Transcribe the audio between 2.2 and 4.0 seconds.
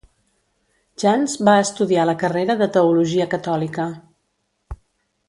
carrera de teologia catòlica.